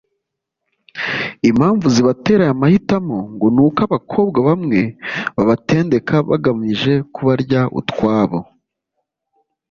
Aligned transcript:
Impamvu 1.49 1.85
zibatera 1.95 2.41
aya 2.45 2.61
mahitamo 2.61 3.17
ngo 3.33 3.45
ni 3.55 3.61
uko 3.65 3.79
abakobwa 3.87 4.39
bamwe 4.47 4.79
ba 5.35 5.43
batendeka 5.49 6.15
bagamije 6.29 6.93
kubarya 7.15 7.61
utwabo 7.79 8.39